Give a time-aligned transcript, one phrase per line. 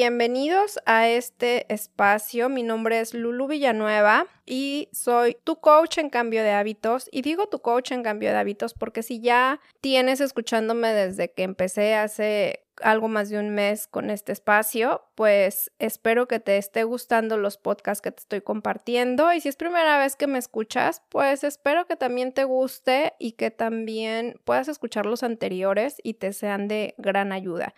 [0.00, 2.48] Bienvenidos a este espacio.
[2.48, 7.08] Mi nombre es Lulu Villanueva y soy tu coach en cambio de hábitos.
[7.10, 11.42] Y digo tu coach en cambio de hábitos porque si ya tienes escuchándome desde que
[11.42, 16.84] empecé hace algo más de un mes con este espacio, pues espero que te esté
[16.84, 21.02] gustando los podcasts que te estoy compartiendo y si es primera vez que me escuchas,
[21.08, 26.32] pues espero que también te guste y que también puedas escuchar los anteriores y te
[26.32, 27.74] sean de gran ayuda.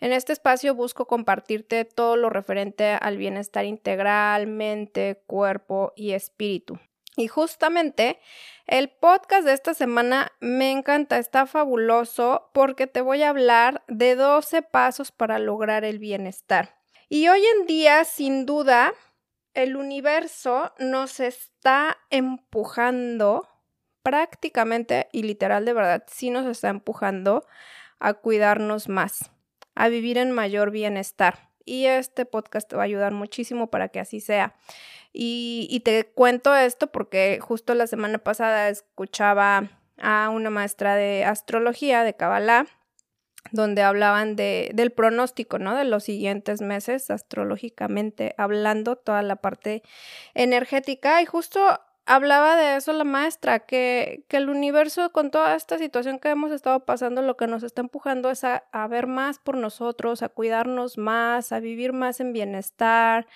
[0.00, 6.78] En este espacio busco compartirte todo lo referente al bienestar integral, mente, cuerpo y espíritu.
[7.16, 8.18] Y justamente
[8.66, 14.16] el podcast de esta semana me encanta, está fabuloso porque te voy a hablar de
[14.16, 16.76] 12 pasos para lograr el bienestar.
[17.08, 18.92] Y hoy en día, sin duda,
[19.52, 23.48] el universo nos está empujando
[24.02, 27.46] prácticamente y literal de verdad, sí nos está empujando
[28.00, 29.30] a cuidarnos más,
[29.74, 31.53] a vivir en mayor bienestar.
[31.64, 34.54] Y este podcast te va a ayudar muchísimo para que así sea.
[35.12, 42.02] Y, te cuento esto porque justo la semana pasada escuchaba a una maestra de astrología,
[42.02, 42.66] de Kabbalah,
[43.52, 45.76] donde hablaban de, del pronóstico, ¿no?
[45.76, 49.84] De los siguientes meses, astrológicamente hablando, toda la parte
[50.34, 51.22] energética.
[51.22, 56.18] Y justo hablaba de eso la maestra, que, que, el universo con toda esta situación
[56.18, 59.56] que hemos estado pasando, lo que nos está empujando es a, a, ver más por
[59.56, 63.26] nosotros, a cuidarnos más, a vivir más en bienestar,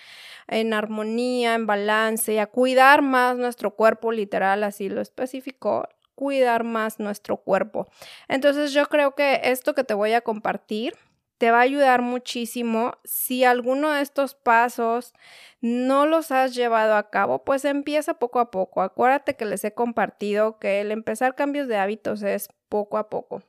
[0.47, 6.99] en armonía, en balance, a cuidar más nuestro cuerpo, literal, así lo especificó, cuidar más
[6.99, 7.87] nuestro cuerpo.
[8.29, 10.95] Entonces yo creo que esto que te voy a compartir
[11.39, 12.99] te va a ayudar muchísimo.
[13.05, 15.15] Si alguno de estos pasos
[15.61, 18.83] no los has llevado a cabo, pues empieza poco a poco.
[18.83, 23.43] Acuérdate que les he compartido que el empezar cambios de hábitos es poco a poco.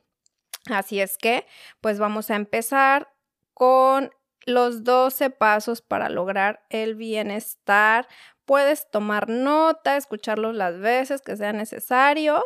[0.70, 1.46] Así es que,
[1.80, 3.12] pues vamos a empezar
[3.54, 4.12] con
[4.46, 8.06] los 12 pasos para lograr el bienestar.
[8.44, 12.42] Puedes tomar nota, escucharlos las veces que sea necesario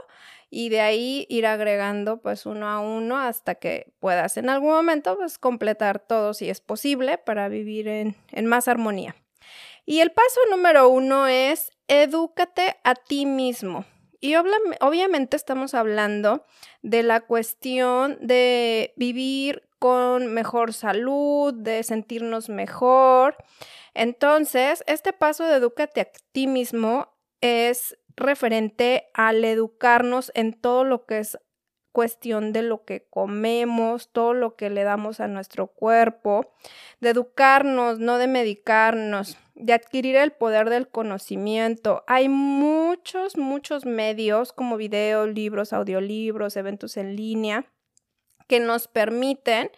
[0.54, 5.16] y de ahí ir agregando pues uno a uno hasta que puedas en algún momento
[5.16, 9.16] pues completar todo si es posible para vivir en, en más armonía.
[9.84, 13.84] Y el paso número uno es edúcate a ti mismo.
[14.20, 16.46] Y obviamente estamos hablando
[16.82, 23.36] de la cuestión de vivir con mejor salud, de sentirnos mejor.
[23.92, 31.06] Entonces, este paso de edúcate a ti mismo es referente al educarnos en todo lo
[31.06, 31.38] que es
[31.94, 36.52] cuestión de lo que comemos, todo lo que le damos a nuestro cuerpo,
[37.00, 42.02] de educarnos, no de medicarnos, de adquirir el poder del conocimiento.
[42.08, 47.64] Hay muchos, muchos medios como videos, libros, audiolibros, eventos en línea
[48.48, 49.70] que nos permiten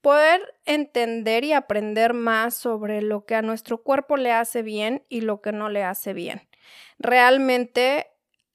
[0.00, 5.20] poder entender y aprender más sobre lo que a nuestro cuerpo le hace bien y
[5.20, 6.49] lo que no le hace bien
[6.98, 8.06] realmente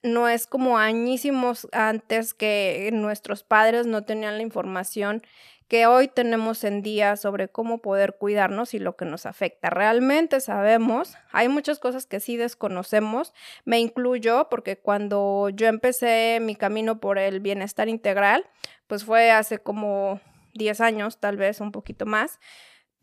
[0.04, 5.24] no es como añísimos antes que nuestros padres no tenían la información
[5.68, 9.72] que hoy tenemos en día sobre cómo poder cuidarnos y lo que nos afecta.
[9.72, 13.34] Realmente sabemos, hay muchas cosas que sí desconocemos,
[13.64, 18.46] me incluyo porque cuando yo empecé mi camino por el bienestar integral,
[18.88, 20.20] pues fue hace como
[20.54, 22.40] 10 años, tal vez un poquito más.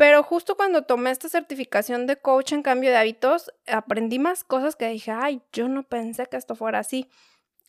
[0.02, 4.74] Pero justo cuando tomé esta certificación de coach en cambio de hábitos, aprendí más cosas
[4.74, 7.08] que dije, ay, yo no pensé que esto fuera así.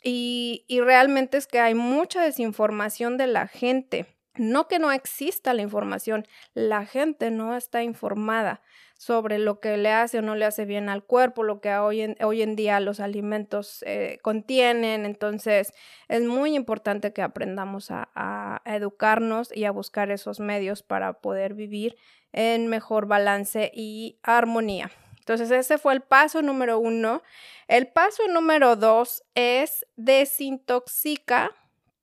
[0.01, 4.07] Y, y realmente es que hay mucha desinformación de la gente.
[4.33, 8.63] No que no exista la información, la gente no está informada
[9.03, 12.01] sobre lo que le hace o no le hace bien al cuerpo, lo que hoy
[12.01, 15.05] en, hoy en día los alimentos eh, contienen.
[15.05, 15.73] Entonces,
[16.07, 21.53] es muy importante que aprendamos a, a educarnos y a buscar esos medios para poder
[21.53, 21.97] vivir
[22.31, 24.89] en mejor balance y armonía.
[25.19, 27.23] Entonces, ese fue el paso número uno.
[27.67, 31.51] El paso número dos es desintoxica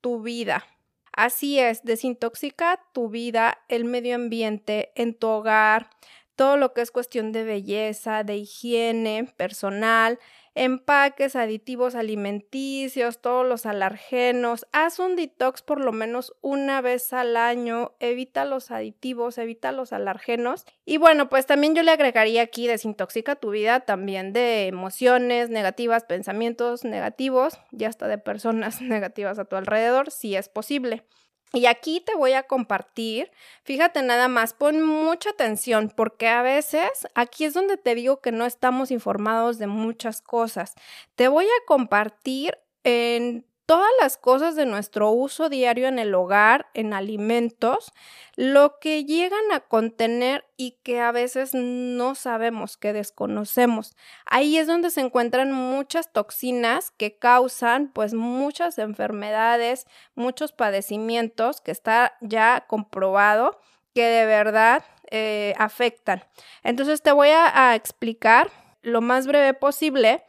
[0.02, 0.66] tu vida.
[1.12, 5.90] Así es, desintoxica tu vida, el medio ambiente, en tu hogar,
[6.40, 10.18] todo lo que es cuestión de belleza, de higiene personal,
[10.54, 14.66] empaques, aditivos alimenticios, todos los alergenos.
[14.72, 19.92] Haz un detox por lo menos una vez al año, evita los aditivos, evita los
[19.92, 20.64] alergenos.
[20.86, 26.04] Y bueno, pues también yo le agregaría aquí desintoxica tu vida también de emociones negativas,
[26.04, 31.04] pensamientos negativos y hasta de personas negativas a tu alrededor, si es posible.
[31.52, 33.32] Y aquí te voy a compartir,
[33.64, 38.30] fíjate nada más, pon mucha atención porque a veces aquí es donde te digo que
[38.30, 40.74] no estamos informados de muchas cosas.
[41.16, 46.66] Te voy a compartir en todas las cosas de nuestro uso diario en el hogar,
[46.74, 47.92] en alimentos,
[48.34, 53.94] lo que llegan a contener y que a veces no sabemos, que desconocemos.
[54.26, 59.86] Ahí es donde se encuentran muchas toxinas que causan pues muchas enfermedades,
[60.16, 63.60] muchos padecimientos que está ya comprobado
[63.94, 64.82] que de verdad
[65.12, 66.24] eh, afectan.
[66.64, 68.50] Entonces te voy a explicar
[68.82, 70.24] lo más breve posible.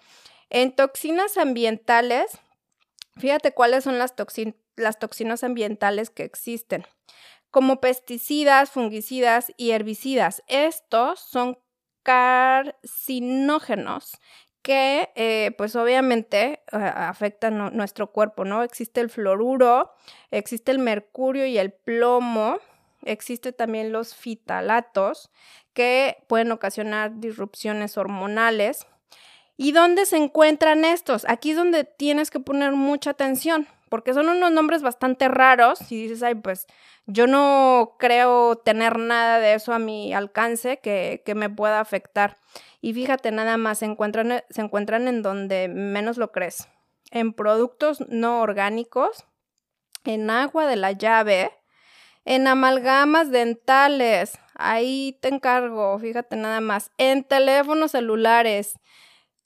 [0.51, 2.39] En toxinas ambientales
[3.17, 6.85] Fíjate cuáles son las, toxinas ambientales que existen,
[7.49, 10.41] como pesticidas, fungicidas y herbicidas.
[10.47, 11.59] Estos son
[12.03, 14.17] carcinógenos
[14.61, 18.63] que eh, pues obviamente afectan nuestro cuerpo, ¿no?
[18.63, 19.91] Existe el fluoruro,
[20.29, 22.59] existe el mercurio y el plomo,
[23.03, 25.31] existe también los fitalatos
[25.73, 28.85] que pueden ocasionar disrupciones hormonales
[29.57, 31.25] ¿Y dónde se encuentran estos?
[31.27, 36.03] Aquí es donde tienes que poner mucha atención, porque son unos nombres bastante raros y
[36.03, 36.67] dices, ay, pues
[37.05, 42.37] yo no creo tener nada de eso a mi alcance que, me pueda afectar.
[42.79, 46.67] Y fíjate, nada más, se encuentran, se encuentran en donde menos lo crees.
[47.11, 49.25] En productos no orgánicos,
[50.05, 51.51] en agua de la llave,
[52.25, 58.79] en amalgamas dentales, ahí te encargo, fíjate nada más, en teléfonos celulares,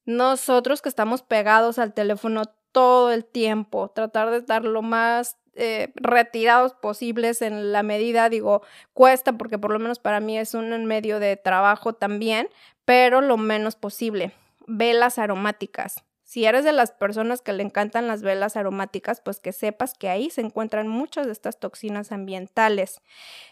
[0.05, 5.93] nosotros que estamos pegados al teléfono todo el tiempo, tratar de estar lo más eh,
[5.95, 8.61] retirados posibles en la medida, digo,
[8.93, 12.49] cuesta porque por lo menos para mí es un medio de trabajo también,
[12.83, 14.33] pero lo menos posible.
[14.67, 16.03] Velas aromáticas.
[16.25, 20.09] Si eres de las personas que le encantan las velas aromáticas, pues que sepas que
[20.09, 22.99] ahí se encuentran muchas de estas toxinas ambientales.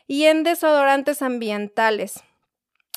[0.08, 2.24] Y en desodorantes ambientales.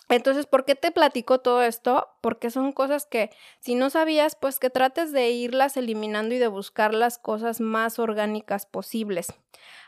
[0.09, 2.09] Entonces, ¿por qué te platico todo esto?
[2.21, 6.47] Porque son cosas que si no sabías, pues que trates de irlas eliminando y de
[6.47, 9.35] buscar las cosas más orgánicas posibles.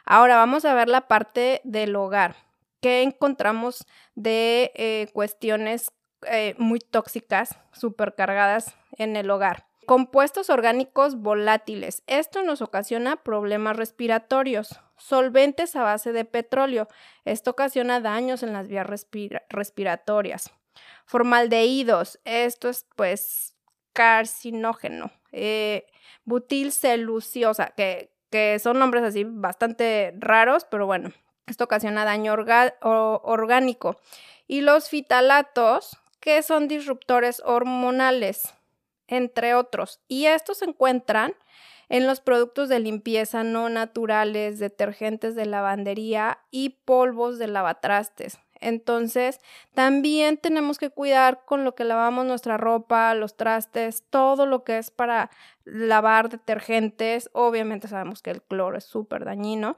[0.05, 2.37] Ahora vamos a ver la parte del hogar.
[2.81, 5.93] ¿Qué encontramos de eh, cuestiones
[6.27, 9.68] eh, muy tóxicas, supercargadas en el hogar?
[9.89, 12.03] Compuestos orgánicos volátiles.
[12.07, 14.79] Esto nos ocasiona problemas respiratorios.
[14.99, 16.89] Solventes a base de petróleo.
[17.25, 18.87] Esto ocasiona daños en las vías
[19.49, 20.51] respiratorias.
[21.07, 22.21] Formaldehídos.
[22.27, 23.55] Esto es pues
[23.95, 25.11] carcinógeno.
[25.33, 25.87] Eh,
[26.27, 31.13] butilceluciosa, que, que son nombres así bastante raros, pero bueno,
[31.47, 32.35] esto ocasiona daño
[32.83, 33.99] orgánico.
[34.47, 38.53] Y los fitalatos, que son disruptores hormonales
[39.09, 40.01] entre otros.
[40.07, 41.35] Y estos se encuentran
[41.89, 48.39] en los productos de limpieza no naturales, detergentes de lavandería y polvos de lavatrastes.
[48.61, 49.41] Entonces,
[49.75, 54.79] también tenemos que cuidar con lo que lavamos nuestra ropa, los trastes, todo lo que
[54.79, 55.31] es para
[55.65, 57.31] lavar detergentes.
[57.33, 59.77] Obviamente sabemos que el cloro es súper dañino.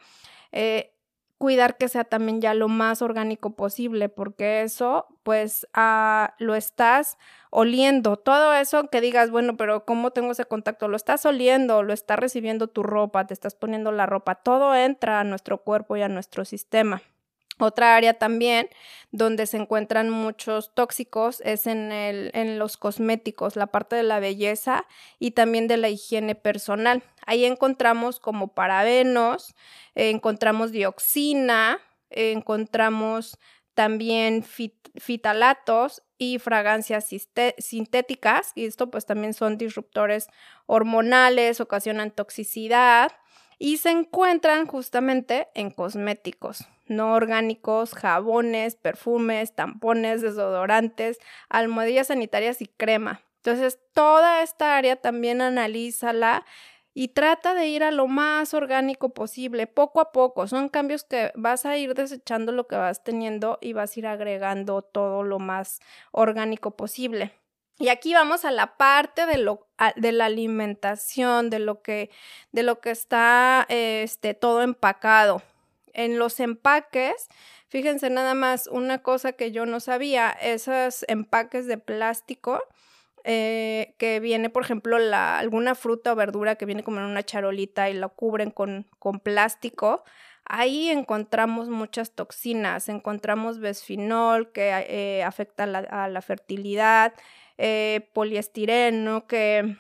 [0.53, 0.95] Eh,
[1.41, 7.17] cuidar que sea también ya lo más orgánico posible, porque eso, pues, ah, lo estás
[7.49, 8.19] oliendo.
[8.19, 10.87] Todo eso que digas, bueno, pero ¿cómo tengo ese contacto?
[10.87, 15.19] Lo estás oliendo, lo está recibiendo tu ropa, te estás poniendo la ropa, todo entra
[15.21, 17.01] a nuestro cuerpo y a nuestro sistema.
[17.61, 18.71] Otra área también
[19.13, 24.87] donde se encuentran muchos tóxicos es en, los cosméticos, la parte de la belleza
[25.19, 27.03] y también de la higiene personal.
[27.27, 29.55] Ahí encontramos como parabenos,
[29.95, 33.39] encontramos dioxina, encontramos
[33.75, 34.45] también
[34.97, 37.09] fitalatos y fragancias
[37.59, 40.29] sintéticas, y esto pues también son disruptores
[40.67, 43.13] hormonales, ocasionan toxicidad
[43.59, 51.19] y se encuentran justamente en cosméticos no orgánicos, jabones, perfumes, tampones, desodorantes,
[51.49, 53.23] almohadillas sanitarias y crema.
[53.37, 56.45] Entonces, toda esta área también analízala
[56.93, 60.47] y trata de ir a lo más orgánico posible, poco a poco.
[60.49, 64.07] Son cambios que vas a ir desechando lo que vas teniendo y vas a ir
[64.07, 65.81] agregando todo lo más
[66.11, 67.33] orgánico posible.
[67.79, 69.67] Y aquí vamos a la parte de, lo,
[69.97, 72.11] de la alimentación, de lo que,
[72.53, 75.41] de lo que está este, todo empacado.
[75.93, 77.29] En los empaques,
[77.69, 82.63] fíjense nada más, una cosa que yo no sabía, esos empaques de plástico,
[83.25, 87.23] eh, que viene, por ejemplo, la, alguna fruta o verdura que viene como en una
[87.23, 90.05] charolita y lo cubren con, con plástico,
[90.45, 97.13] ahí encontramos muchas toxinas, encontramos besfinol que eh, afecta a la fertilidad,
[97.59, 99.77] eh, poliestireno que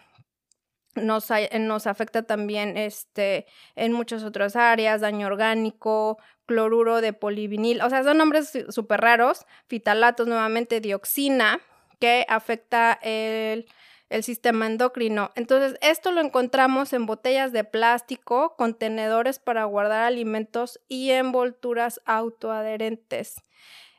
[0.94, 1.28] nos,
[1.58, 8.02] nos, afecta también este, en muchas otras áreas, daño orgánico, cloruro de polivinil, o sea,
[8.02, 11.60] son nombres súper raros, fitalatos nuevamente, dioxina,
[12.00, 13.66] que afecta el,
[14.08, 15.30] el sistema endocrino.
[15.36, 23.36] Entonces, esto lo encontramos en botellas de plástico, contenedores para guardar alimentos y envolturas autoadherentes.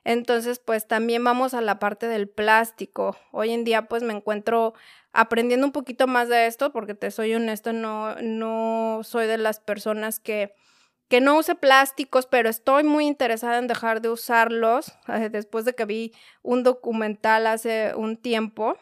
[0.04, 3.16] Entonces, pues también vamos a la parte del plástico.
[3.32, 4.74] Hoy en día, pues me encuentro
[5.14, 9.60] aprendiendo un poquito más de esto, porque te soy honesto, no, no soy de las
[9.60, 10.54] personas que,
[11.08, 14.94] que no use plásticos, pero estoy muy interesada en dejar de usarlos.
[15.32, 18.78] Después de que vi un documental hace un tiempo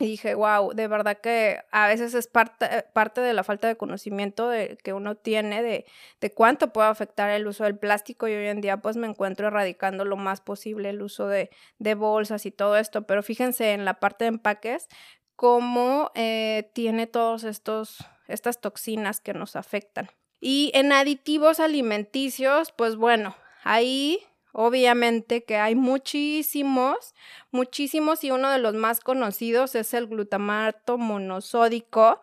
[0.00, 3.76] y dije, wow, de verdad que a veces es parte, parte de la falta de
[3.76, 4.50] conocimiento
[4.82, 5.84] que uno tiene de,
[6.20, 9.46] de, cuánto puede afectar el uso del plástico y hoy en día pues me encuentro
[9.46, 13.84] erradicando lo más posible el uso de, de bolsas y todo esto, pero fíjense en
[13.84, 14.88] la parte de empaques
[15.36, 20.08] cómo eh, tiene todos estos estas toxinas que nos afectan.
[20.40, 24.20] Y en aditivos alimenticios, pues bueno, ahí
[24.56, 27.12] Obviamente que hay muchísimos,
[27.50, 32.20] muchísimos y uno de los más conocidos es el glutamato monosódico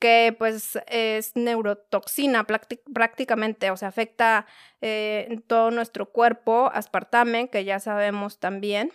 [0.00, 4.46] que pues es neurotoxina prácticamente, o sea, afecta
[4.80, 8.90] eh, todo nuestro cuerpo, aspartame, que ya sabemos también,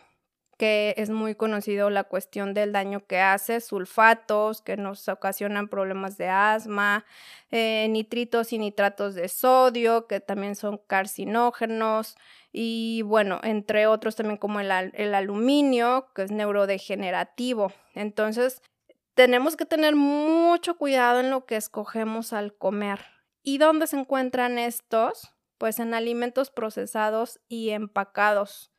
[0.57, 6.17] que es muy conocido la cuestión del daño que hace, sulfatos que nos ocasionan problemas
[6.17, 7.05] de asma,
[7.51, 12.15] eh, nitritos y nitratos de sodio que también son carcinógenos
[12.51, 17.73] y bueno, entre otros también como el, el aluminio que es neurodegenerativo.
[17.93, 18.61] Entonces,
[19.13, 23.05] tenemos que tener mucho cuidado en lo que escogemos al comer.
[23.43, 25.33] ¿Y dónde se encuentran estos?
[25.57, 28.74] Pues en alimentos procesados y empacados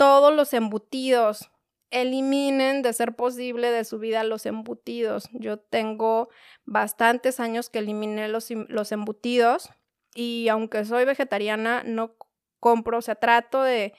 [0.00, 1.50] todos los embutidos.
[1.90, 5.28] Eliminen de ser posible de su vida los embutidos.
[5.32, 6.30] Yo tengo
[6.64, 9.68] bastantes años que eliminé los, los embutidos
[10.14, 12.14] y aunque soy vegetariana, no
[12.60, 13.92] compro, o sea, trato de,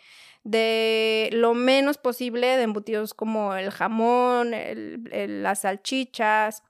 [0.43, 4.53] de lo menos posible de embutidos como el jamón,
[5.11, 6.63] las salchichas,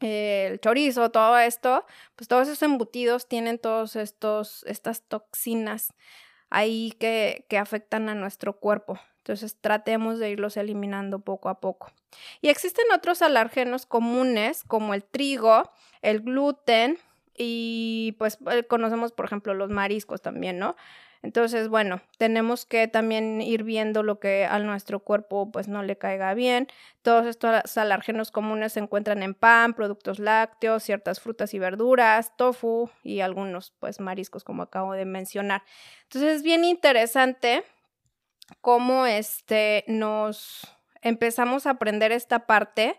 [0.00, 5.94] el chorizo, todo esto, pues todos esos embutidos tienen todos estos, estas toxinas
[6.50, 8.98] ahí que, que afectan a nuestro cuerpo.
[9.18, 11.92] Entonces tratemos de irlos eliminando poco a poco.
[12.40, 16.98] Y existen otros alérgenos comunes como el trigo, el gluten
[17.36, 20.76] y pues eh, conocemos por ejemplo los mariscos también, ¿no?
[21.28, 25.98] Entonces, bueno, tenemos que también ir viendo lo que a nuestro cuerpo pues no le
[25.98, 26.68] caiga bien.
[27.02, 32.88] Todos estos alérgenos comunes se encuentran en pan, productos lácteos, ciertas frutas y verduras, tofu
[33.02, 35.64] y algunos pues mariscos como acabo de mencionar.
[36.04, 37.62] Entonces, es bien interesante
[38.62, 40.66] cómo este nos
[41.02, 42.98] empezamos a aprender esta parte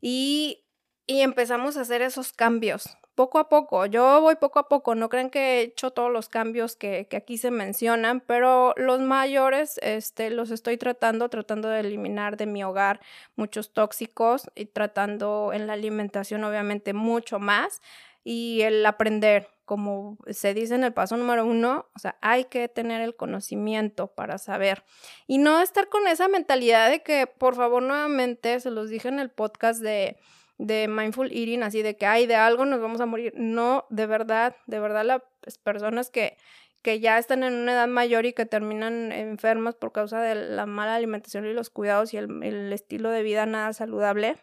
[0.00, 0.64] y,
[1.06, 3.84] y empezamos a hacer esos cambios poco a poco.
[3.84, 7.36] Yo voy poco a poco, no crean que he hecho todos los cambios que, aquí
[7.36, 13.00] se mencionan, pero los mayores este, los estoy tratando, tratando de eliminar de mi hogar
[13.36, 17.82] muchos tóxicos y tratando en la alimentación obviamente mucho más
[18.24, 22.68] y el aprender, como se dice en el paso número uno, o sea, hay que
[22.68, 24.82] tener el conocimiento para saber
[25.26, 29.18] y no estar con esa mentalidad de que, por favor, nuevamente, se los dije en
[29.18, 30.16] el podcast de
[30.60, 33.32] de mindful eating, así de que, hay de algo nos vamos a morir.
[33.36, 36.36] No, de verdad, de verdad las personas que,
[36.82, 40.66] que ya están en una edad mayor y que terminan enfermas por causa de la
[40.66, 44.36] mala alimentación y los cuidados y el, el estilo de vida nada saludable,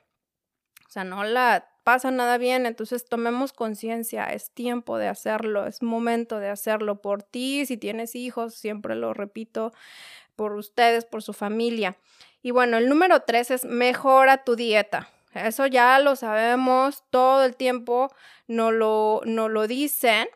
[0.88, 5.82] o sea, no la pasa nada bien, entonces tomemos conciencia, es tiempo de hacerlo, es
[5.82, 9.72] momento de hacerlo por ti, si tienes hijos, siempre lo repito,
[10.36, 11.98] por ustedes, por su familia.
[12.42, 15.10] Y bueno, el número tres es mejora tu dieta.
[15.46, 18.10] Eso ya lo sabemos, todo el tiempo
[18.48, 20.28] no lo, no lo dicen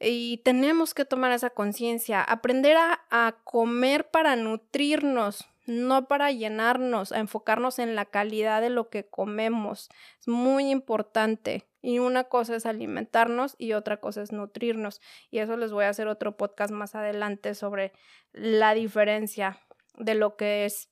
[0.00, 7.12] y tenemos que tomar esa conciencia, aprender a, a, comer para nutrirnos, no para llenarnos,
[7.12, 9.90] a enfocarnos en la calidad de lo que comemos.
[10.18, 11.66] Es muy importante.
[11.82, 15.00] Y una cosa es alimentarnos y otra cosa es nutrirnos.
[15.30, 17.92] Y eso les voy a hacer otro podcast más adelante sobre
[18.32, 19.58] la diferencia
[19.98, 20.88] de lo que es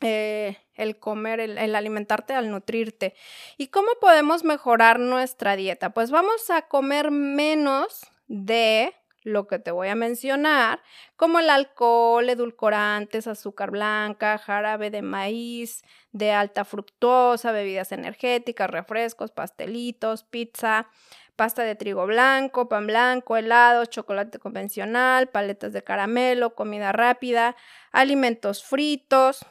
[0.00, 3.14] eh, el comer, el, alimentarte, al nutrirte.
[3.56, 5.90] ¿Y cómo podemos mejorar nuestra dieta?
[5.90, 10.82] Pues vamos a comer menos de lo que te voy a mencionar,
[11.16, 15.82] como el alcohol, edulcorantes, azúcar blanca, jarabe de maíz,
[16.12, 20.88] de alta fructosa, bebidas energéticas, refrescos, pastelitos, pizza,
[21.36, 27.56] pasta de trigo blanco, pan blanco, helado, chocolate convencional, paletas de caramelo, comida rápida,
[27.92, 29.46] alimentos fritos,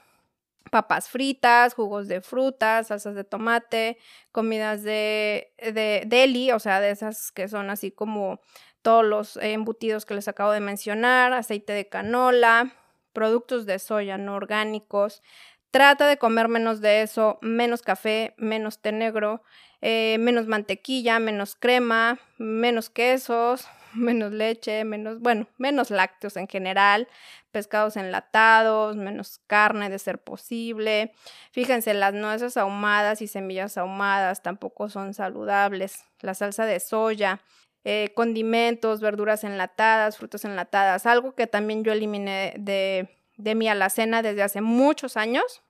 [0.71, 3.97] papas fritas, jugos de frutas, salsas de tomate,
[4.31, 8.39] comidas de, de deli, o sea, de esas que son así como
[8.81, 12.73] todos los embutidos que les acabo de mencionar, aceite de canola,
[13.13, 15.21] productos de soya no orgánicos,
[15.73, 19.41] Trata de comer menos de eso, menos café, menos té negro,
[19.81, 27.07] eh, menos mantequilla, menos crema, menos quesos, menos leche, menos, bueno, menos lácteos en general,
[27.51, 31.13] pescados enlatados, menos carne de ser posible.
[31.51, 36.05] Fíjense, las nueces ahumadas y semillas ahumadas tampoco son saludables.
[36.21, 37.41] La salsa de soya,
[37.83, 44.21] eh, condimentos, verduras enlatadas, frutas enlatadas, algo que también yo eliminé de, de mi alacena
[44.21, 45.61] desde hace muchos años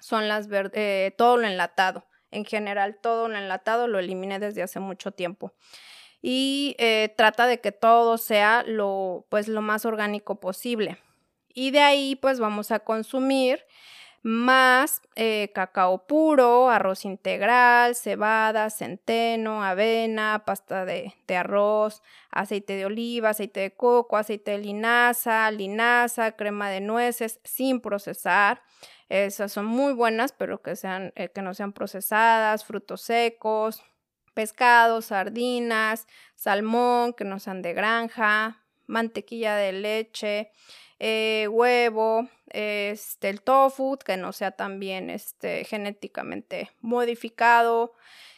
[0.00, 2.06] son las eh, todo lo enlatado.
[2.30, 5.54] En general, todo lo enlatado lo eliminé desde hace mucho tiempo.
[6.22, 10.98] Y eh, trata de que todo sea lo, pues, lo más orgánico posible.
[11.54, 13.64] Y de ahí, pues, vamos a consumir
[14.26, 22.86] más eh, cacao puro, arroz integral, cebada, centeno, avena, pasta de, de, arroz, aceite de
[22.86, 28.62] oliva, aceite de coco, aceite de linaza, linaza, crema de nueces sin procesar.
[29.08, 33.84] Esas son muy buenas, pero que, sean, eh, que no sean procesadas, frutos secos,
[34.36, 40.52] pescados, sardinas, salmón, que no sean de granja, mantequilla de leche,
[40.98, 47.94] eh, huevo, este, el tofu, que no sea también este, genéticamente modificado.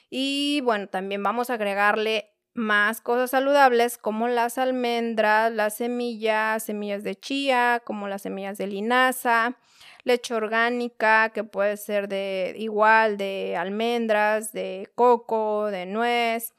[0.09, 7.03] Y bueno, también vamos a agregarle más cosas saludables como las almendras, las semillas, semillas
[7.03, 9.57] de chía, como las semillas de linaza,
[10.09, 16.55] leche orgánica que puede ser de igual de almendras, de coco, de nuez,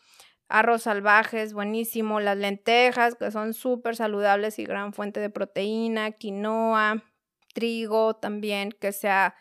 [0.48, 6.12] arroz salvaje es buenísimo, las lentejas que son súper saludables y gran fuente de proteína,
[6.12, 7.04] quinoa,
[7.54, 9.36] trigo también que sea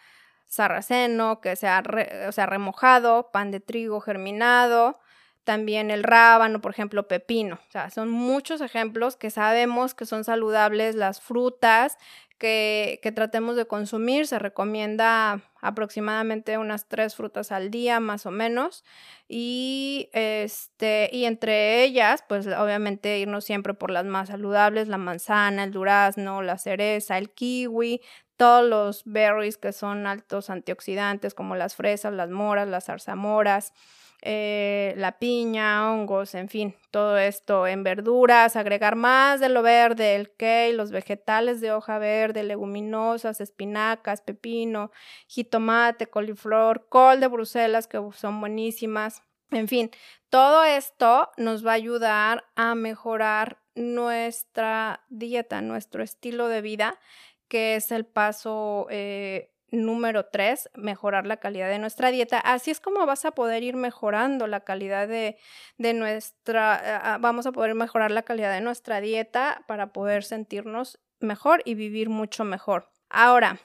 [0.46, 1.82] sarraceno, que sea,
[2.28, 4.98] o sea remojado, pan de trigo germinado,
[5.44, 7.58] también el rábano, por ejemplo, pepino.
[7.68, 11.96] O sea, son muchos ejemplos que sabemos que son saludables, las frutas
[12.38, 14.26] que, tratemos de consumir.
[14.26, 18.84] Se recomienda aproximadamente unas tres frutas al día, más o menos.
[19.28, 25.64] Y, este, y entre ellas, pues obviamente irnos siempre por las más saludables, la manzana,
[25.64, 28.00] el durazno, la cereza, el kiwi,
[28.36, 33.74] todos los berries que son altos antioxidantes, como las fresas, las moras, las zarzamoras.
[34.20, 40.16] Eh, la piña, hongos, en fin, todo esto en verduras, agregar más de lo verde,
[40.16, 44.90] el kale, los vegetales de hoja verde, leguminosas, espinacas, pepino,
[45.28, 49.22] jitomate, coliflor, col de Bruselas, que son buenísimas.
[49.52, 49.90] En fin,
[50.30, 56.98] todo esto nos va a ayudar a mejorar nuestra dieta, nuestro estilo de vida,
[57.46, 62.38] que es el paso eh, Número tres, mejorar la calidad de nuestra dieta.
[62.38, 65.36] Así es como vas a poder ir mejorando la calidad de,
[65.76, 71.60] de nuestra, vamos a poder mejorar la calidad de nuestra dieta para poder sentirnos mejor
[71.66, 72.90] y vivir mucho mejor.
[73.10, 73.58] Ahora,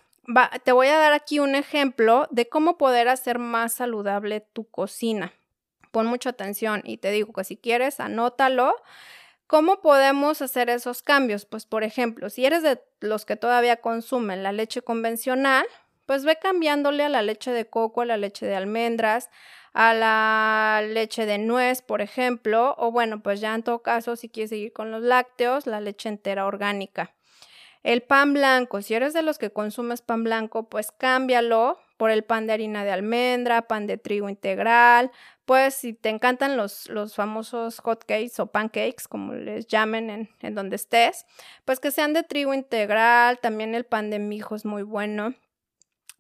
[0.63, 5.31] te voy a dar aquí un ejemplo de cómo poder hacer más saludable tu cocina.
[5.91, 8.75] Pon mucha atención y te digo que si quieres, anótalo.
[9.47, 11.45] ¿Cómo podemos hacer esos cambios?
[11.45, 15.65] Pues, por ejemplo, si eres de los que todavía consumen la leche convencional,
[16.05, 19.29] pues ve cambiándole a la leche de coco, a la leche de almendras,
[19.73, 24.29] a la leche de nuez, por ejemplo, o bueno, pues ya en todo caso, si
[24.29, 27.13] quieres seguir con los lácteos, la leche entera orgánica.
[27.81, 32.23] El pan blanco, si eres de los que consumes pan blanco, pues cámbialo por el
[32.23, 35.11] pan de harina de almendra, pan de trigo integral,
[35.45, 40.55] pues si te encantan los, los famosos hotcakes o pancakes, como les llamen en, en
[40.55, 41.25] donde estés,
[41.65, 45.33] pues que sean de trigo integral, también el pan de mijo es muy bueno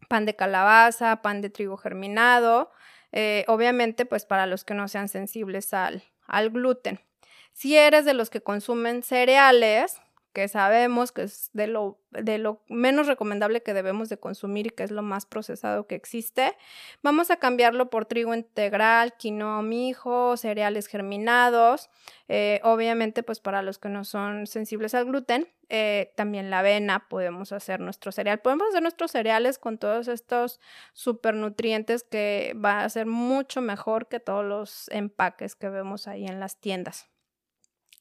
[0.07, 2.71] pan de calabaza, pan de trigo germinado,
[3.11, 6.99] eh, obviamente pues para los que no sean sensibles al, al gluten.
[7.53, 10.01] Si eres de los que consumen cereales,
[10.33, 11.99] que sabemos que es de lo,
[12.67, 16.57] menos recomendable que debemos de consumir y que es lo más procesado que existe.
[17.03, 21.89] Vamos a cambiarlo por trigo integral, quinoa mijo, cereales germinados.
[22.27, 27.07] Eh, obviamente, pues para los que no son sensibles al gluten, eh, también la avena,
[27.09, 28.39] podemos hacer nuestro cereal.
[28.39, 30.59] Podemos hacer nuestros cereales con todos estos
[30.93, 36.39] supernutrientes que va a ser mucho mejor que todos los empaques que vemos ahí en
[36.39, 37.12] las tiendas.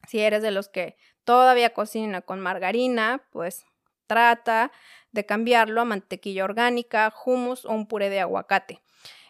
[0.09, 3.65] Si eres de los que todavía cocina con margarina, pues
[4.07, 4.73] trata
[5.13, 8.83] de cambiarlo a mantequilla orgánica, hummus o un puré de aguacate.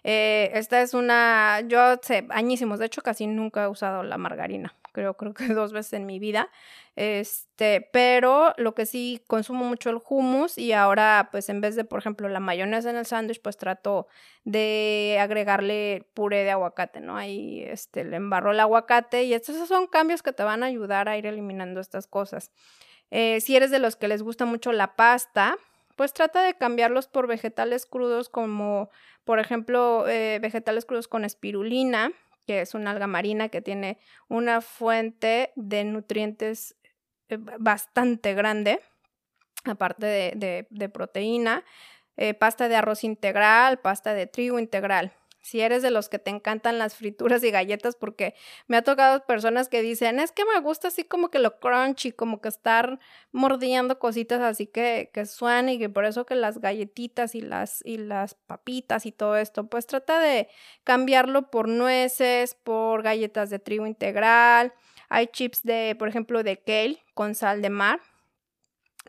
[0.04, 4.74] Eh, esta es una, yo sé, añísimos, de hecho casi nunca he usado la margarina
[4.92, 6.50] creo, creo que dos veces en mi vida.
[6.94, 11.86] Este, pero lo que sí consumo mucho el hummus y ahora pues en vez de
[11.86, 14.08] por ejemplo la mayonesa en el sándwich pues trato
[14.44, 17.16] de agregarle puré de aguacate, ¿no?
[17.16, 21.08] Ahí este le embarro el aguacate y estos son cambios que te van a ayudar
[21.08, 22.50] a ir eliminando estas cosas.
[23.10, 25.56] Eh, si eres de los que les gusta mucho la pasta,
[25.96, 28.90] pues trata de cambiarlos por vegetales crudos como,
[29.24, 32.12] por ejemplo, eh, vegetales crudos con espirulina,
[32.46, 36.76] que es una alga marina que tiene una fuente de nutrientes
[37.28, 38.80] eh, bastante grande,
[39.64, 41.64] aparte de, proteína,
[42.16, 46.30] eh, pasta de arroz integral, pasta de trigo integral si eres de los que te
[46.30, 48.34] encantan las frituras y galletas, porque
[48.68, 52.12] me ha tocado personas que dicen, es que me gusta así como que lo crunchy,
[52.12, 52.98] como que estar
[53.32, 57.82] mordiendo cositas así que, que suenan y que por eso que las galletitas y las,
[57.84, 60.48] y las papitas y todo esto, pues trata de
[60.84, 64.72] cambiarlo por nueces, por galletas de trigo integral,
[65.08, 68.00] hay chips de, por ejemplo, de kale con sal de mar,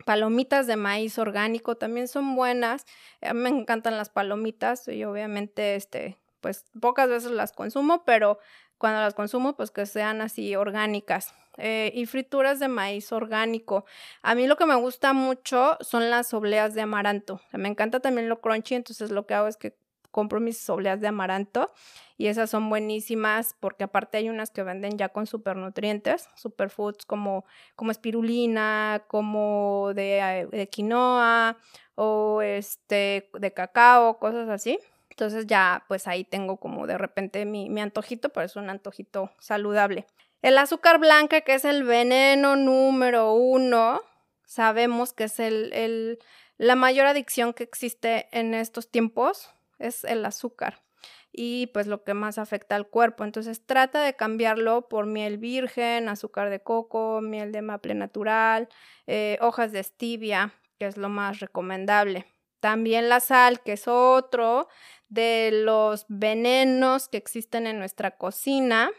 [0.04, 2.84] Palomitas de maíz orgánico también son buenas.
[3.32, 8.38] Me encantan las palomitas y obviamente este pues pocas veces las consumo, pero
[8.76, 11.32] cuando las consumo, pues que sean así orgánicas.
[11.56, 13.86] Eh, y frituras de maíz orgánico.
[14.20, 17.40] A mí lo que me gusta mucho son las obleas de amaranto.
[17.52, 19.74] me encanta también lo crunchy, entonces lo que hago es que
[20.10, 21.72] compro mis obleas de amaranto
[22.18, 27.46] y esas son buenísimas porque aparte hay unas que venden ya con supernutrientes, superfoods como,
[27.74, 31.56] como espirulina, como de, eh, de quinoa
[31.94, 34.78] o este de cacao, cosas así.
[35.14, 39.30] Entonces ya pues ahí tengo como de repente mi, mi antojito, pero es un antojito
[39.38, 40.06] saludable.
[40.42, 44.00] El azúcar blanca, que es el veneno número uno,
[44.44, 46.18] sabemos que es el, el,
[46.58, 50.82] la mayor adicción que existe en estos tiempos, es el azúcar
[51.30, 53.24] y pues lo que más afecta al cuerpo.
[53.24, 58.68] Entonces trata de cambiarlo por miel virgen, azúcar de coco, miel de maple natural,
[59.06, 62.26] eh, hojas de stevia, que es lo más recomendable.
[62.60, 64.68] También la sal, que es otro
[65.14, 68.90] de los venenos que existen en nuestra cocina.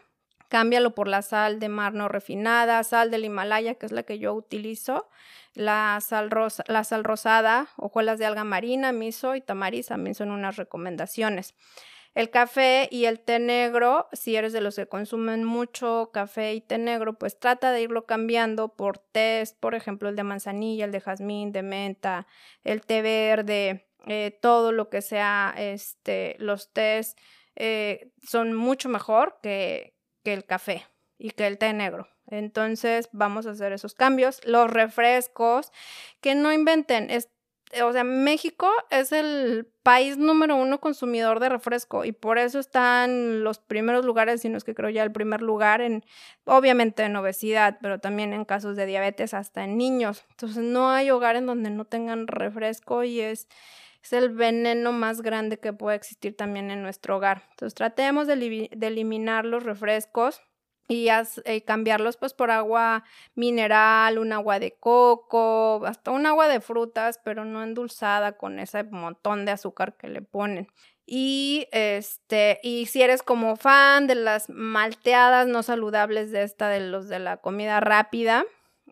[0.48, 4.20] Cámbialo por la sal de mar no refinada, sal del Himalaya, que es la que
[4.20, 5.10] yo utilizo,
[5.54, 10.32] la sal, rosa, la sal rosada, hojuelas de alga marina, miso y tamariz también son
[10.32, 11.56] unas recomendaciones.
[12.14, 16.62] El café y el té negro, si eres de los que consumen mucho café y
[16.62, 20.92] té negro, pues trata de irlo cambiando por tés, por ejemplo, el de manzanilla, el
[20.94, 22.26] de jazmín, de menta,
[22.64, 27.16] el té verde, eh, todo lo que sea, este, los tés
[27.56, 30.86] eh, son mucho mejor que, que el café
[31.18, 32.08] y que el té negro.
[32.28, 34.42] Entonces vamos a hacer esos cambios.
[34.46, 35.72] Los refrescos,
[36.22, 37.10] que no inventen,
[37.84, 43.44] o sea, México es el país número uno consumidor de refresco y por eso están
[43.44, 46.04] los primeros lugares, sino es que creo ya el primer lugar en,
[46.46, 50.26] obviamente en obesidad, pero también en casos de diabetes hasta en niños.
[50.32, 53.48] Entonces no hay hogar en donde no tengan refresco y es,
[54.06, 57.44] es el veneno más grande que puede existir también en nuestro hogar.
[57.52, 60.42] Entonces tratemos de, eliminar los refrescos
[60.88, 66.62] y eh, cambiarlos pues por agua mineral, un agua de coco, hasta un agua de
[66.62, 70.68] frutas, pero no endulzada con ese montón de azúcar que le ponen.
[71.08, 76.80] Y este, y si eres como fan de las malteadas no saludables de esta, de
[76.80, 78.46] los de la comida rápida,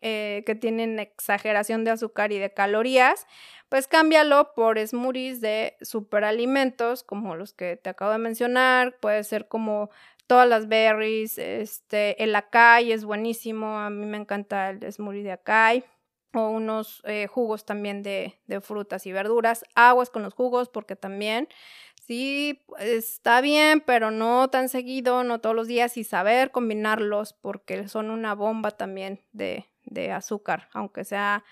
[0.06, 3.26] eh, que tienen exageración de azúcar y de calorías,
[3.74, 9.48] pues cámbialo por smoothies de superalimentos como los que te acabo de mencionar, puede ser
[9.48, 9.90] como
[10.28, 15.32] todas las berries, este, el acai es buenísimo, a mí me encanta el smoothie de
[15.32, 15.84] acai,
[16.36, 20.96] o unos eh, jugos también de, de, frutas y verduras, aguas con los jugos, porque
[20.96, 21.48] también
[22.00, 27.88] sí está bien, pero no tan seguido, no todos los días, y saber combinarlos, porque
[27.88, 31.44] son una bomba también de, de azúcar, aunque sea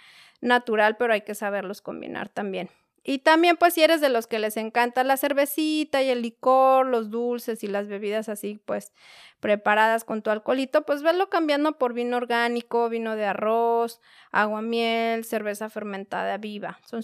[0.42, 2.70] natural, pero hay que saberlos combinar también.
[3.04, 6.86] Y también pues si eres de los que les encanta la cervecita y el licor,
[6.86, 8.94] los dulces y las bebidas así pues
[9.40, 14.02] preparadas con tu alcoholito, pues velo cambiando por vino orgánico, vino de arroz,
[14.32, 16.80] agua miel, cerveza fermentada viva.
[16.86, 17.02] Son,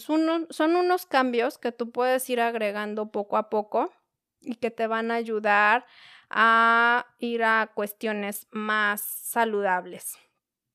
[0.49, 3.91] son unos cambios que tú puedes ir agregando poco a poco
[4.39, 5.87] y que te van a ayudar
[6.29, 10.17] a ir a cuestiones más saludables.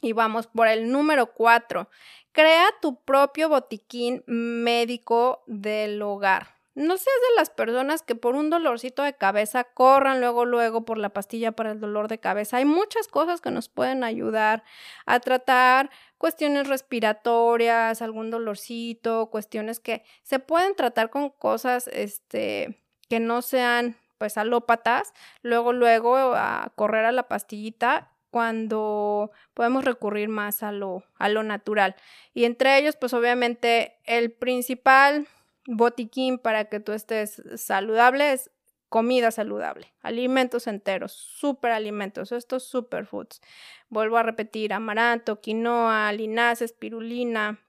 [0.02, 1.88] Y vamos por el número cuatro.
[2.32, 6.48] Crea tu propio botiquín médico del hogar.
[6.74, 10.98] No seas de las personas que por un dolorcito de cabeza corran luego, luego por
[10.98, 12.56] la pastilla para el dolor de cabeza.
[12.56, 14.64] Hay muchas cosas que nos pueden ayudar
[15.06, 23.20] a tratar cuestiones respiratorias, algún dolorcito, cuestiones que se pueden tratar con cosas, este, que
[23.20, 25.12] no sean pues alópatas,
[25.42, 31.42] luego, luego a correr a la pastillita cuando podemos recurrir más a lo, a lo
[31.42, 31.96] natural.
[32.32, 35.28] Y entre ellos, pues obviamente el principal
[35.66, 38.50] botiquín para que tú estés saludable es
[38.88, 43.42] comida saludable, alimentos enteros, superalimentos, estos superfoods.
[43.90, 47.60] Vuelvo a repetir, amaranto, quinoa, linaza, espirulina,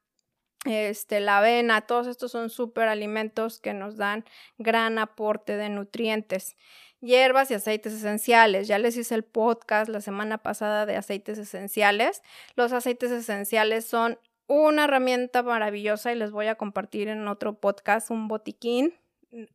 [0.63, 4.23] este, la avena, todos estos son súper alimentos que nos dan
[4.57, 6.55] gran aporte de nutrientes.
[7.03, 8.69] Hierbas y aceites esenciales.
[8.69, 12.23] Ya les hice el podcast la semana pasada de aceites esenciales.
[12.55, 18.09] Los aceites esenciales son una herramienta maravillosa y les voy a compartir en otro podcast
[18.09, 18.93] un botiquín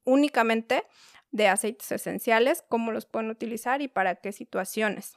[0.04, 0.84] únicamente
[1.30, 5.16] de aceites esenciales, cómo los pueden utilizar y para qué situaciones.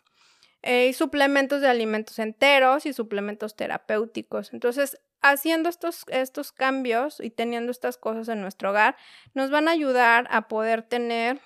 [0.62, 4.54] Eh, y suplementos de alimentos enteros y suplementos terapéuticos.
[4.54, 8.96] Entonces, haciendo estos, estos cambios y teniendo estas cosas en nuestro hogar,
[9.34, 11.42] nos van a ayudar a poder tener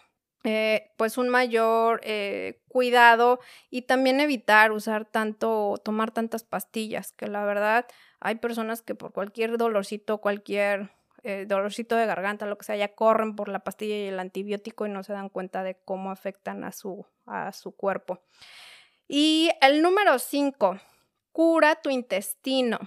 [0.45, 3.39] eh, pues un mayor eh, cuidado
[3.71, 7.87] y también evitar usar tanto, tomar tantas pastillas, que la verdad
[8.19, 10.91] hay personas que por cualquier dolorcito, cualquier
[11.23, 14.85] eh, dolorcito de garganta, lo que sea, ya corren por la pastilla y el antibiótico
[14.85, 18.21] y no se dan cuenta de cómo afectan a su, a su cuerpo.
[19.07, 20.79] Y el número 5,
[21.31, 22.77] cura tu intestino.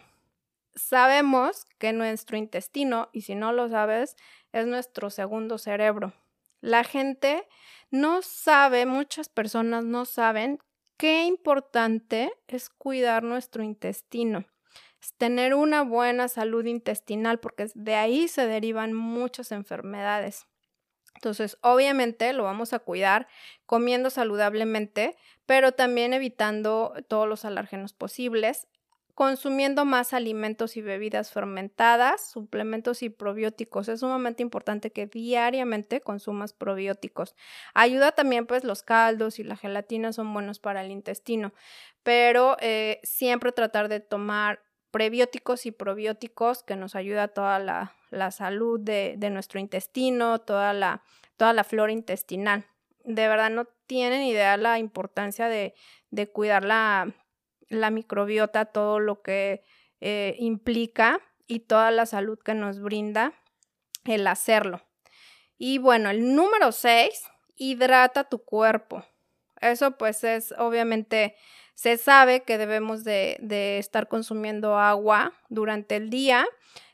[0.77, 4.17] Sabemos que nuestro intestino, y si no lo sabes,
[4.53, 6.13] es nuestro segundo cerebro.
[6.61, 7.47] La gente
[7.91, 10.59] no sabe, muchas personas no saben
[10.97, 14.45] qué importante es cuidar nuestro intestino,
[15.01, 20.47] es tener una buena salud intestinal, porque de ahí se derivan muchas enfermedades.
[21.15, 23.29] Entonces, obviamente lo vamos a cuidar
[23.67, 25.17] comiendo saludablemente,
[25.47, 28.69] pero también evitando todos los alérgenos posibles,
[29.19, 33.89] consumiendo más alimentos y bebidas fermentadas, suplementos y probióticos.
[33.89, 37.35] Es sumamente importante que diariamente consumas probióticos.
[37.75, 41.53] Ayuda también, pues los caldos y la gelatina son buenos para el intestino,
[42.05, 48.31] pero eh, siempre tratar de tomar prebióticos y probióticos que nos ayuda a toda la,
[48.31, 51.03] salud de, nuestro intestino, toda la,
[51.37, 52.67] toda la flora intestinal.
[53.03, 55.75] De verdad no tienen idea la importancia de,
[56.13, 57.13] de cuidar la,
[57.69, 59.63] la microbiota, todo lo que
[60.01, 63.33] eh, implica y toda la salud que nos brinda
[64.05, 64.83] el hacerlo.
[65.57, 67.25] Y bueno, el número 6,
[67.57, 69.05] hidrata tu cuerpo.
[69.61, 71.35] Eso pues es obviamente,
[71.75, 76.47] se sabe que debemos de, de estar consumiendo agua durante el día.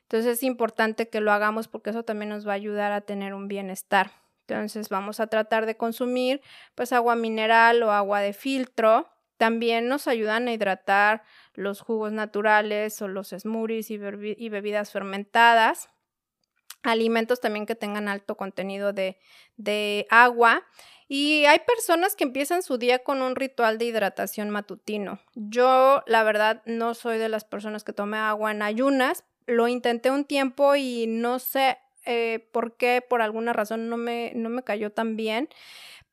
[0.02, 3.34] Entonces es importante que lo hagamos porque eso también nos va a ayudar a tener
[3.34, 4.12] un bienestar.
[4.46, 6.40] Entonces vamos a tratar de consumir
[6.74, 11.22] pues agua mineral o agua de filtro también nos ayudan a hidratar
[11.54, 15.90] los jugos naturales o los smoothies y, bebidas fermentadas.
[16.82, 19.18] Alimentos también que tengan alto contenido de,
[19.56, 20.64] de agua.
[21.08, 25.20] Y hay personas que empiezan su día con un ritual de hidratación matutino.
[25.34, 29.24] Yo, la verdad, no soy de las personas que tome agua en ayunas.
[29.46, 34.32] Lo intenté un tiempo y no sé eh, por qué, por alguna razón, no me,
[34.34, 35.48] no me cayó tan bien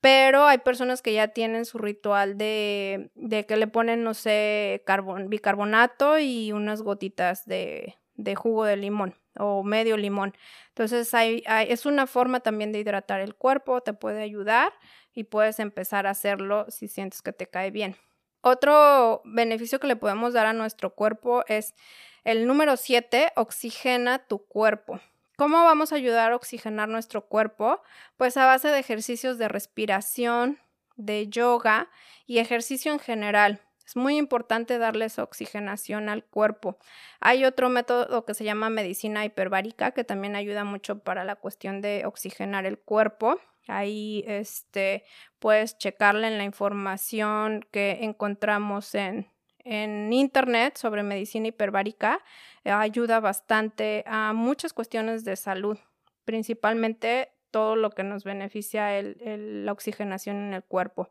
[0.01, 4.83] pero hay personas que ya tienen su ritual de, de que le ponen, no sé,
[4.85, 10.33] carbon, bicarbonato y unas gotitas de, de, jugo de limón o medio limón.
[10.69, 14.73] Entonces hay, es una forma también de hidratar el cuerpo, te puede ayudar
[15.13, 17.95] y puedes empezar a hacerlo si sientes que te cae bien.
[18.41, 21.75] Otro beneficio que le podemos dar a nuestro cuerpo es
[22.23, 24.99] el número 7, oxigena tu cuerpo.
[25.41, 27.81] ¿Cómo vamos a ayudar a oxigenar nuestro cuerpo?
[28.15, 30.59] Pues a base de ejercicios de respiración,
[30.97, 31.89] de yoga
[32.27, 33.59] y ejercicio en general.
[33.83, 36.77] Es muy importante darles oxigenación al cuerpo.
[37.21, 41.81] Hay otro método que se llama medicina hiperbárica que también ayuda mucho para la cuestión
[41.81, 43.39] de oxigenar el cuerpo.
[43.67, 45.05] Ahí este,
[45.39, 49.30] puedes checarle en la información que encontramos en,
[49.63, 52.23] en internet sobre medicina hiperbárica
[52.63, 55.77] eh, ayuda bastante a muchas cuestiones de salud,
[56.25, 61.09] principalmente todo lo que nos beneficia el, la oxigenación en el cuerpo.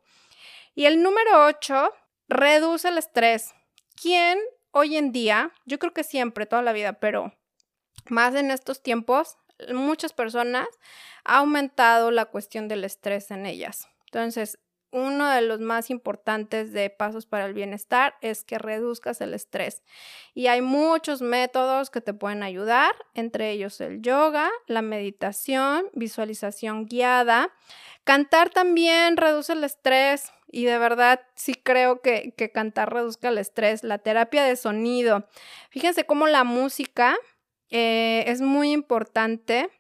[0.75, 1.93] Y el número 8,
[2.29, 3.55] reduce el estrés.
[4.01, 4.39] ¿Quién
[4.71, 7.35] hoy en día, yo creo que siempre, toda la vida, pero
[8.09, 9.37] más en estos tiempos,
[9.73, 10.69] muchas personas
[11.25, 13.89] ha aumentado la cuestión del estrés en ellas.
[14.07, 14.59] Entonces,
[14.93, 19.83] uno de los más importantes de pasos para el bienestar es que reduzcas el estrés.
[20.35, 26.87] Y hay muchos métodos que te pueden ayudar, entre ellos el yoga, la meditación, visualización
[26.87, 27.53] guiada.
[28.05, 33.85] Cantar también reduce el estrés y de verdad sí creo que, cantar reduzca el estrés.
[33.85, 35.29] La terapia de sonido.
[35.71, 37.17] Fíjense cómo la música
[37.71, 39.71] eh, es muy importante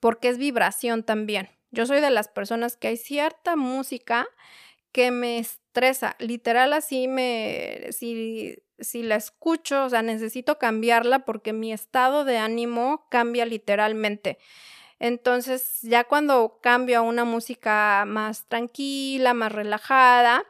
[0.00, 1.50] porque es vibración también.
[1.72, 4.28] Yo soy de las personas que hay cierta música
[4.92, 11.54] que me estresa, literal así me, si, si la escucho, o sea, necesito cambiarla porque
[11.54, 14.38] mi estado de ánimo cambia literalmente.
[14.98, 20.44] Entonces, ya cuando cambio a una música más tranquila, más relajada,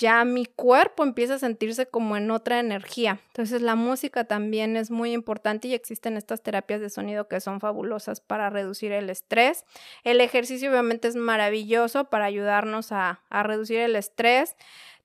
[0.00, 3.20] ya mi cuerpo empieza a sentirse como en otra energía.
[3.28, 7.60] Entonces la música también es muy importante y existen estas terapias de sonido que son
[7.60, 9.66] fabulosas para reducir el estrés.
[10.02, 14.56] El ejercicio obviamente es maravilloso para ayudarnos a, a reducir el estrés.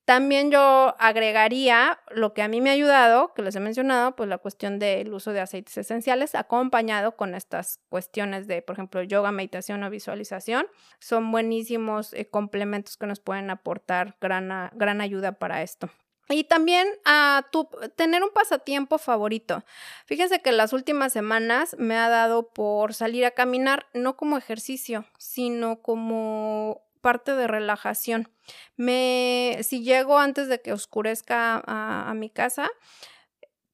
[0.05, 4.29] También yo agregaría lo que a mí me ha ayudado, que les he mencionado, pues
[4.29, 9.31] la cuestión del uso de aceites esenciales acompañado con estas cuestiones de, por ejemplo, yoga,
[9.31, 10.67] meditación o visualización.
[10.99, 15.89] Son buenísimos eh, complementos que nos pueden aportar gran, gran ayuda para esto.
[16.29, 19.63] Y también a tu, tener un pasatiempo favorito.
[20.05, 25.05] Fíjense que las últimas semanas me ha dado por salir a caminar, no como ejercicio,
[25.17, 28.31] sino como parte de relajación.
[28.77, 32.67] Me, si llego antes de que oscurezca a, mi casa,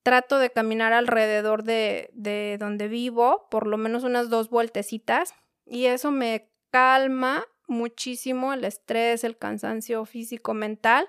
[0.04, 5.34] trato de caminar alrededor de, de donde vivo, por lo menos unas dos vueltecitas,
[5.66, 11.08] y eso me calma muchísimo el estrés, el cansancio físico, mental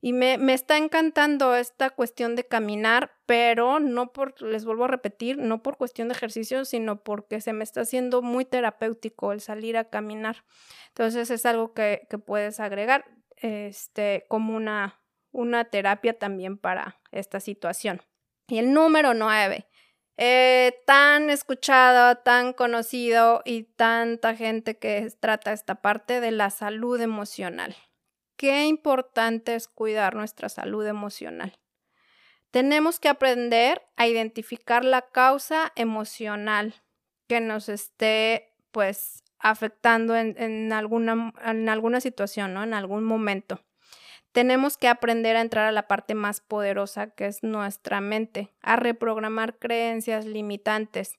[0.00, 4.88] y me, me, está encantando esta cuestión de caminar, pero no por, les vuelvo a
[4.88, 9.40] repetir, no por cuestión de ejercicio, sino porque se me está haciendo muy terapéutico el
[9.40, 10.44] salir a caminar.
[10.88, 13.06] Entonces es algo que, que puedes agregar
[13.36, 18.00] este, como una, una terapia también para esta situación.
[18.46, 19.66] Y el número nueve.
[20.20, 27.00] Eh, tan escuchado, tan conocido y tanta gente que trata esta parte de la salud
[27.00, 27.76] emocional
[28.38, 31.58] qué importante es cuidar nuestra salud emocional.
[32.50, 36.74] Tenemos que aprender a identificar la causa emocional
[37.26, 42.62] que nos esté, pues, afectando en, alguna, en alguna situación, ¿no?
[42.62, 43.60] En algún momento.
[44.32, 48.76] Tenemos que aprender a entrar a la parte más poderosa que es nuestra mente, a
[48.76, 51.18] reprogramar creencias limitantes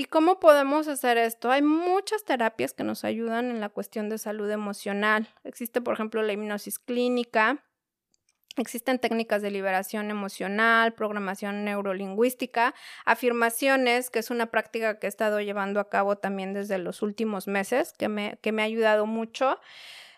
[0.00, 1.50] ¿Y cómo podemos hacer esto?
[1.50, 5.28] Hay muchas terapias que nos ayudan en la cuestión de salud emocional.
[5.44, 7.62] Existe, por ejemplo, la hipnosis clínica,
[8.56, 15.40] Existen técnicas de liberación emocional, programación neurolingüística, afirmaciones, que es una práctica que he estado
[15.40, 19.60] llevando a cabo también desde los últimos meses, que me, que me ha ayudado mucho.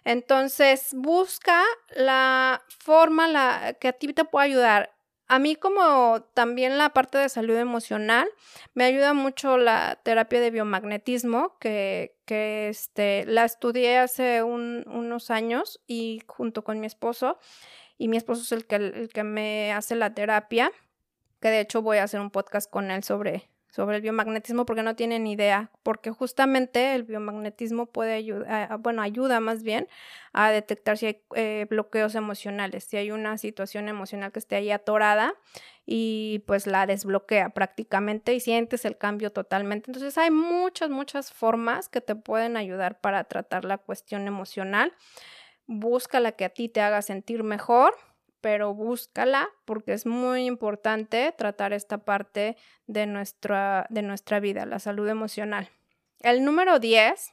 [0.04, 1.60] Entonces, busca
[1.96, 4.92] la forma la, que a ti te pueda ayudar.
[5.32, 8.28] A mí como también la parte de salud emocional,
[8.74, 15.80] me ayuda mucho la terapia de biomagnetismo, que, que este, la estudié hace unos años
[15.86, 17.38] y junto con mi esposo,
[17.96, 20.70] y mi esposo es el que, el que me hace la terapia,
[21.40, 24.82] que de hecho voy a hacer un podcast con él sobre, sobre el biomagnetismo porque
[24.82, 29.88] no tienen idea, porque justamente el biomagnetismo puede ayudar, bueno, ayuda más bien
[30.34, 34.70] a detectar si hay eh, bloqueos emocionales, si hay una situación emocional que esté ahí
[34.70, 35.34] atorada
[35.86, 39.90] y pues la desbloquea prácticamente y sientes el cambio totalmente.
[39.90, 44.92] Entonces hay muchas, muchas formas que te pueden ayudar para tratar la cuestión emocional.
[45.66, 47.94] Busca la que a ti te haga sentir mejor
[48.42, 54.78] pero búscala porque es muy importante tratar esta parte de nuestra, de nuestra vida, la
[54.78, 55.70] salud emocional.
[56.20, 57.32] El número 10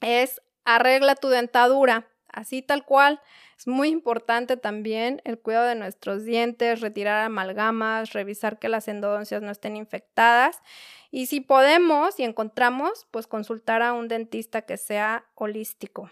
[0.00, 3.20] es arregla tu dentadura, así tal cual.
[3.58, 9.42] Es muy importante también el cuidado de nuestros dientes, retirar amalgamas, revisar que las endodoncias
[9.42, 10.62] no estén infectadas
[11.10, 16.10] y si podemos y encontramos, pues consultar a un dentista que sea holístico.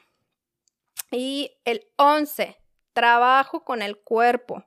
[1.11, 2.57] Y el 11,
[2.99, 4.65] trabajo con el cuerpo.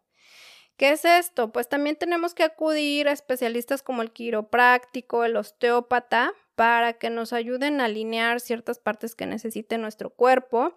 [0.77, 1.51] ¿Qué es esto?
[1.51, 7.33] Pues también tenemos que acudir a especialistas como el quiropráctico, el osteópata, para que nos
[7.33, 10.73] ayuden a alinear ciertas partes que necesite nuestro cuerpo.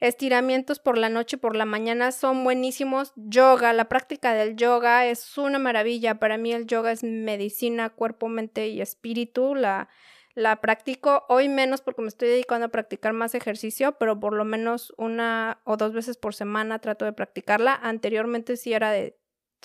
[0.00, 3.12] Estiramientos por la noche y por la mañana son buenísimos.
[3.14, 6.18] Yoga, la práctica del yoga es una maravilla.
[6.18, 9.54] Para mí el yoga es medicina, cuerpo, mente y espíritu.
[9.54, 9.88] La,
[10.34, 14.44] la practico hoy menos porque me estoy dedicando a practicar más ejercicio, pero por lo
[14.44, 17.74] menos una o dos veces por semana trato de practicarla.
[17.74, 19.18] Anteriormente sí era de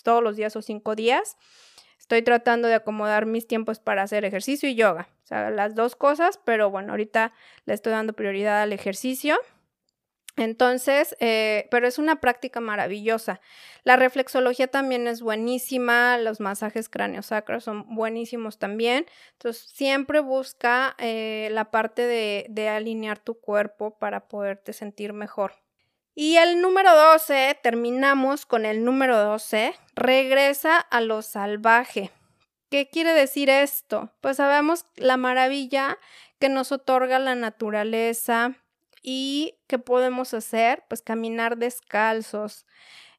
[0.03, 1.37] todos los días o cinco días.
[1.99, 5.07] Estoy tratando de acomodar mis tiempos para hacer ejercicio y yoga.
[5.23, 7.33] O sea, las dos cosas, pero bueno, ahorita
[7.65, 9.37] le estoy dando prioridad al ejercicio.
[10.35, 13.39] Entonces, eh, pero es una práctica maravillosa.
[13.83, 19.05] La reflexología también es buenísima, los masajes craniosacros son buenísimos también.
[19.33, 25.53] Entonces, siempre busca eh, la parte de, de alinear tu cuerpo para poderte sentir mejor.
[26.15, 32.11] Y el número 12, terminamos con el número 12, regresa a lo salvaje.
[32.69, 34.11] ¿Qué quiere decir esto?
[34.21, 35.97] Pues sabemos la maravilla
[36.39, 38.55] que nos otorga la naturaleza,
[39.03, 40.85] ¿Y qué podemos hacer?
[40.87, 42.65] Pues caminar descalzos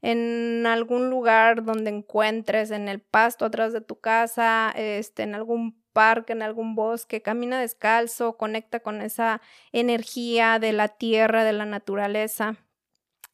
[0.03, 5.83] en algún lugar donde encuentres, en el pasto atrás de tu casa, este, en algún
[5.93, 9.41] parque, en algún bosque, camina descalzo, conecta con esa
[9.73, 12.57] energía de la tierra, de la naturaleza.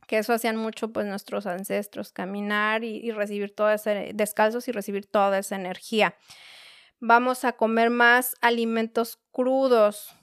[0.06, 4.72] que eso hacían mucho pues nuestros ancestros, caminar y, y recibir toda esa, descalzos y
[4.72, 6.16] recibir toda esa energía.
[7.00, 10.14] Vamos a comer más alimentos crudos.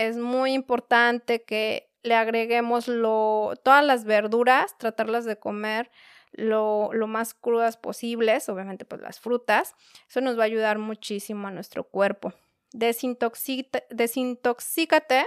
[0.00, 5.90] Es muy importante que le agreguemos lo, todas las verduras, tratarlas de comer
[6.32, 9.74] lo, lo, más crudas posibles, obviamente pues las frutas.
[10.08, 12.32] Eso nos va a ayudar muchísimo a nuestro cuerpo.
[12.72, 15.26] Desintoxícate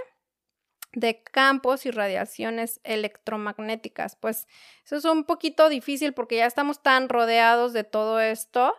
[0.93, 4.15] de campos y radiaciones electromagnéticas.
[4.15, 4.47] Pues
[4.85, 8.73] eso es un poquito difícil porque ya estamos tan rodeados de todo esto,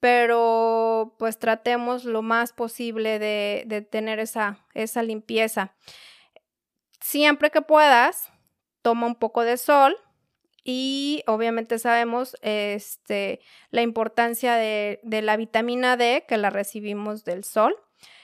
[0.00, 5.74] pero pues tratemos lo más posible de, tener esa, esa limpieza.
[7.00, 8.32] Siempre que puedas,
[8.82, 9.96] toma un poco de sol
[10.64, 13.40] y obviamente sabemos este,
[13.70, 17.76] la importancia de, de la vitamina D que la recibimos del sol.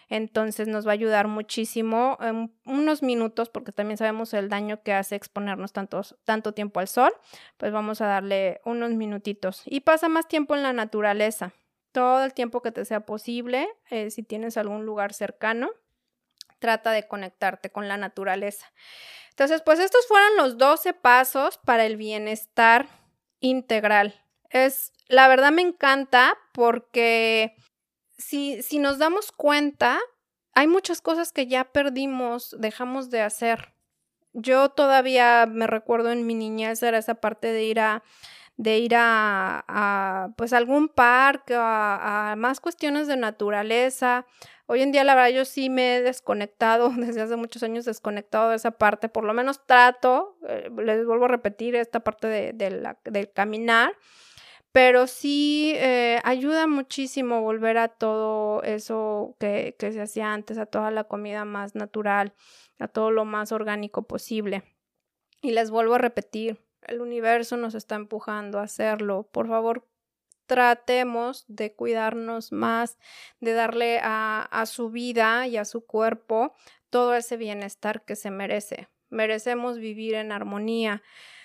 [0.09, 4.93] Entonces nos va a ayudar muchísimo en unos minutos, porque también sabemos el daño que
[4.93, 7.12] hace exponernos tanto tiempo al sol,
[7.57, 9.62] pues vamos a darle unos minutitos.
[9.66, 11.55] Y pasa más tiempo en la naturaleza,
[11.97, 15.70] todo el tiempo que te sea posible, eh, si tienes algún lugar cercano,
[16.59, 18.70] trata de conectarte con la naturaleza.
[19.30, 22.86] Entonces, pues estos fueron los 12 pasos para el bienestar
[23.40, 24.22] integral.
[24.51, 27.57] Es, la verdad me encanta porque
[28.18, 29.99] si, si nos damos cuenta,
[30.53, 33.72] hay muchas cosas que ya perdimos, dejamos de hacer.
[34.34, 38.03] Yo todavía me recuerdo en mi niñez era esa parte de ir a
[38.57, 44.26] de ir a, pues algún parque, a, más cuestiones de naturaleza.
[44.66, 48.50] Hoy en día, la verdad, yo sí me he desconectado, desde hace muchos años desconectado
[48.50, 52.52] de esa parte, por lo menos trato, eh, les vuelvo a repetir, esta parte de,
[52.52, 53.92] del caminar,
[54.72, 60.66] pero sí eh, ayuda muchísimo volver a todo eso que, que se hacía antes, a
[60.66, 62.34] toda la comida más natural,
[62.78, 64.64] a todo lo más orgánico posible.
[65.40, 69.28] Y les vuelvo a repetir, el universo nos está empujando a hacerlo.
[69.32, 69.87] Por favor,
[70.47, 72.99] tratemos de cuidarnos más,
[73.41, 76.55] de darle a, su vida y a su cuerpo
[76.91, 78.89] todo ese bienestar que se merece.
[79.11, 81.03] Merecemos vivir en armonía.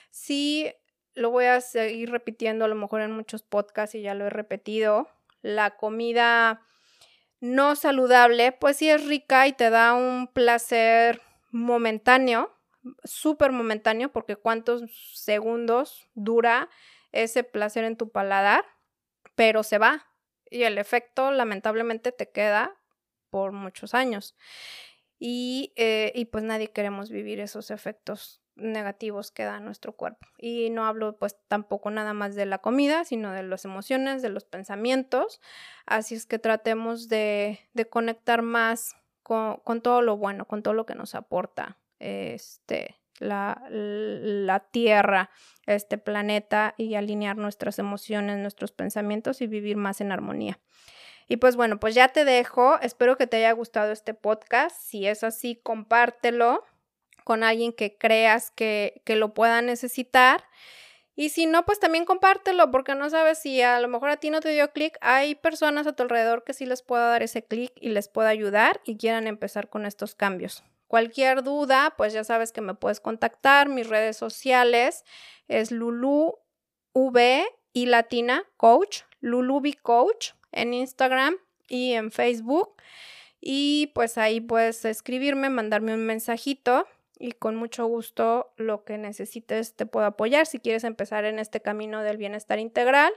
[0.09, 0.71] Si
[1.13, 4.29] lo voy a seguir repitiendo a lo mejor en muchos podcasts y ya lo he
[4.29, 5.09] repetido.
[5.41, 6.61] La comida
[7.39, 12.55] no saludable, pues sí es rica y te da un placer momentáneo,
[13.03, 16.69] súper momentáneo, porque cuántos segundos dura
[17.11, 18.65] ese placer en tu paladar,
[19.35, 20.07] pero se va
[20.51, 22.77] y el efecto lamentablemente te queda
[23.29, 24.35] por muchos años.
[25.17, 30.27] Y, eh, y pues nadie queremos vivir esos efectos negativos que da nuestro cuerpo.
[30.37, 34.29] Y no hablo pues tampoco nada más de la comida, sino de las emociones, de
[34.29, 35.39] los pensamientos.
[35.85, 40.73] Así es que tratemos de, de conectar más con, con, todo lo bueno, con todo
[40.73, 45.29] lo que nos aporta este, la, la Tierra,
[45.65, 50.59] este planeta y alinear nuestras emociones, nuestros pensamientos y vivir más en armonía.
[51.27, 52.77] Y pues bueno, pues ya te dejo.
[52.81, 54.75] Espero que te haya gustado este podcast.
[54.81, 56.65] Si es así, compártelo
[57.23, 60.43] con alguien que creas que, que lo pueda necesitar.
[61.15, 64.29] Y si no, pues también compártelo, porque no sabes si a lo mejor a ti
[64.29, 64.97] no te dio clic.
[65.01, 68.29] Hay personas a tu alrededor que sí les pueda dar ese clic y les pueda
[68.29, 70.63] ayudar y quieran empezar con estos cambios.
[70.91, 73.69] Cualquier duda, pues ya sabes que me puedes contactar.
[73.69, 75.05] Mis redes sociales
[75.47, 76.37] es Lulu
[77.71, 81.37] y Latina Coach, Lulubi Coach en Instagram
[81.69, 82.73] y en Facebook.
[83.39, 86.85] Y pues ahí puedes escribirme, mandarme un mensajito
[87.17, 91.61] y con mucho gusto lo que necesites te puedo apoyar si quieres empezar en este
[91.61, 93.13] camino del bienestar integral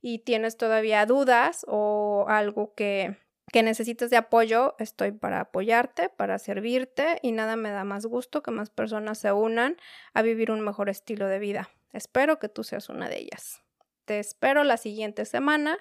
[0.00, 3.16] y tienes todavía dudas o algo que,
[3.52, 8.42] que necesites de apoyo, estoy para apoyarte, para servirte y nada me da más gusto
[8.42, 9.76] que más personas se unan
[10.14, 11.70] a vivir un mejor estilo de vida.
[11.92, 13.62] Espero que tú seas una de ellas.
[14.04, 15.78] Te espero la siguiente semana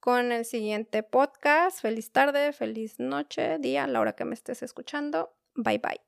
[0.00, 1.80] con el siguiente podcast.
[1.80, 5.34] Feliz tarde, feliz noche, día, a la hora que me estés escuchando.
[5.54, 6.00] Bye bye.